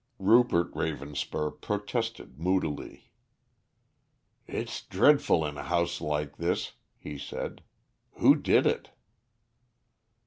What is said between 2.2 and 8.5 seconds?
moodily. "It's dreadful in a house like this," he said. "Who